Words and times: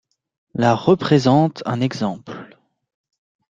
La 0.55 0.73
représente 0.73 1.61
un 1.67 1.79
exemple. 1.79 2.57